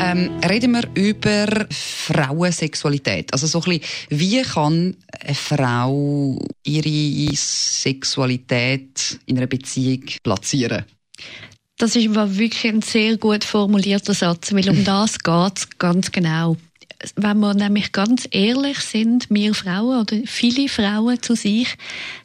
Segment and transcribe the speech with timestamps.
[0.00, 3.32] ähm, reden wir über Frauensexualität.
[3.32, 10.84] Also so ein bisschen, wie kann eine Frau ihre Sexualität in einer Beziehung platzieren?
[11.78, 16.56] Das ist wirklich ein sehr gut formulierter Satz, weil um das geht es ganz genau
[17.14, 21.76] wenn wir nämlich ganz ehrlich sind, wir Frauen oder viele Frauen zu sich,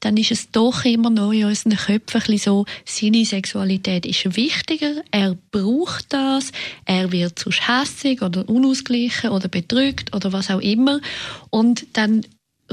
[0.00, 5.36] dann ist es doch immer noch in unseren Köpfen so, seine Sexualität ist wichtiger, er
[5.50, 6.52] braucht das,
[6.84, 11.00] er wird zu hässig oder unausgeglichen oder bedrückt oder was auch immer
[11.50, 12.24] und dann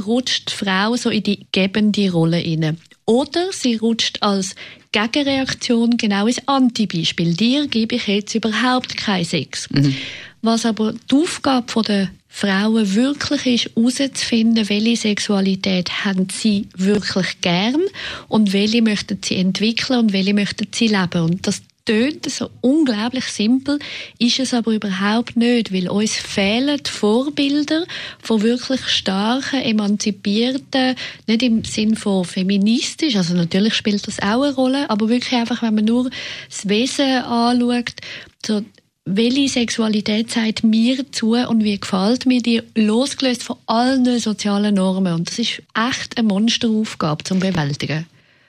[0.06, 2.76] rutscht die Frau so in die gebende Rolle inne.
[3.06, 4.56] Oder sie rutscht als
[4.92, 7.34] Gegenreaktion genau ins Antibeispiel.
[7.34, 9.70] Dir gebe ich jetzt überhaupt keinen Sex.
[9.70, 9.96] Mhm.
[10.42, 17.82] Was aber die Aufgabe der Frauen wirklich ist, herauszufinden, welche Sexualität haben sie wirklich gern
[18.28, 21.22] und welche möchten sie entwickeln und welche möchten sie leben.
[21.22, 23.80] Und das tönt so unglaublich simpel,
[24.18, 27.86] ist es aber überhaupt nicht, weil uns fehlen Vorbilder
[28.22, 30.96] von wirklich starken, emanzipierten,
[31.28, 35.62] nicht im Sinn von feministisch, also natürlich spielt das auch eine Rolle, aber wirklich einfach,
[35.62, 36.10] wenn man nur
[36.50, 37.94] das Wesen anschaut,
[38.46, 38.62] so
[39.06, 45.14] welche Sexualität sagt mir zu und wie gefällt mir die, losgelöst von allen sozialen Normen.
[45.14, 48.08] Und das ist echt eine Monsteraufgabe zum Bewältigen.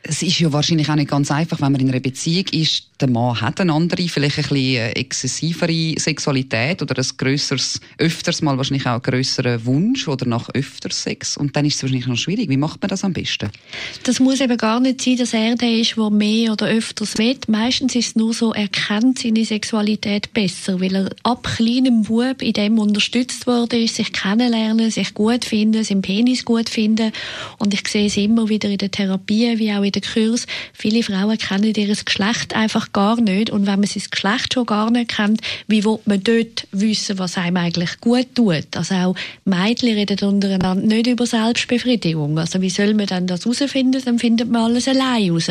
[0.09, 3.11] Es ist ja wahrscheinlich auch nicht ganz einfach, wenn man in einer Beziehung ist, der
[3.11, 8.57] Mann hat eine andere, vielleicht ein bisschen äh, exzessivere Sexualität oder ein grösseres, öfters mal
[8.57, 11.37] wahrscheinlich auch einen grösseren Wunsch oder nach öfters Sex.
[11.37, 12.49] Und dann ist es wahrscheinlich noch schwierig.
[12.49, 13.51] Wie macht man das am besten?
[14.05, 17.37] Das muss eben gar nicht sein, dass er der ist, der mehr oder öfters will.
[17.49, 22.41] Meistens ist es nur so, er kennt seine Sexualität besser, weil er ab kleinem Bub
[22.41, 27.13] in dem unterstützt wurde, sich kennenlernen, sich gut finden, seinen Penis gut finden.
[27.59, 30.47] Und ich sehe es immer wieder in der Therapie, wie auch in den Kurs.
[30.73, 33.51] Viele Frauen kennen ihr Geschlecht einfach gar nicht.
[33.51, 37.37] Und wenn man sein Geschlecht schon gar nicht kennt, wie will man dort wissen, was
[37.37, 38.77] einem eigentlich gut tut?
[38.77, 42.39] Also auch Mädchen reden untereinander nicht über Selbstbefriedigung.
[42.39, 44.03] Also wie soll man dann das herausfinden?
[44.05, 45.51] Dann findet man alles allein heraus.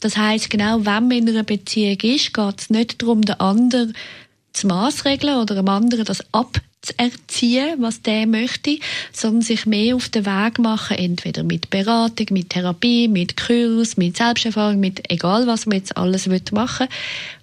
[0.00, 3.94] Das heißt genau, wenn man in einer Beziehung ist, geht es nicht darum, den anderen
[4.52, 8.78] zu maßregeln oder dem anderen das ab zu erziehen, was der möchte,
[9.12, 14.16] sondern sich mehr auf den Weg machen, entweder mit Beratung, mit Therapie, mit Kurs, mit
[14.16, 16.88] Selbsterfahrung, mit egal was man jetzt alles machen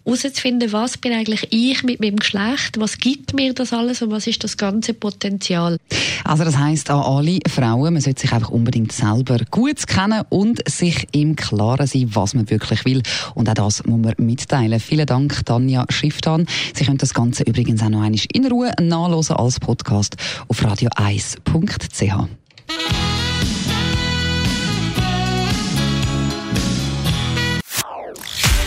[0.05, 4.11] will, herauszufinden, was bin eigentlich ich mit meinem Geschlecht, was gibt mir das alles und
[4.11, 5.77] was ist das ganze Potenzial.
[6.23, 10.67] Also das heißt an alle Frauen, man sollte sich einfach unbedingt selber gut kennen und
[10.69, 13.03] sich im Klaren sein, was man wirklich will.
[13.35, 14.79] Und auch das muss man mitteilen.
[14.79, 16.45] Vielen Dank, Tanja Schifftan.
[16.73, 20.15] Sie können das Ganze übrigens auch noch einmal in Ruhe nachlesen als Podcast
[20.47, 22.27] auf radio1.ch.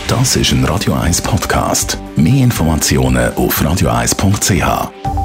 [0.07, 1.97] Das ist ein Radio 1 Podcast.
[2.15, 5.16] Mehr Informationen auf radio1.ch.